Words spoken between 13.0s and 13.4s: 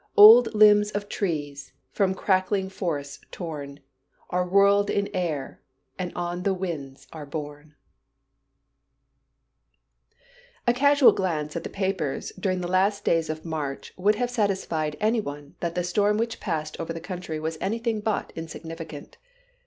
days